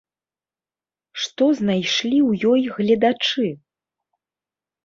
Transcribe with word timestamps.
Што 1.25 1.45
знайшлі 1.59 2.17
ў 2.29 2.51
ёй 2.51 2.61
гледачы? 2.79 3.47